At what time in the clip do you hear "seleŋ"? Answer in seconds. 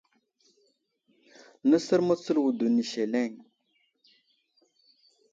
2.91-3.31